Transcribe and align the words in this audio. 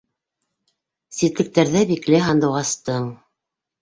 Ситлектәрҙә 1.19 1.85
бикле 1.91 2.23
һандуғастың 2.31 3.07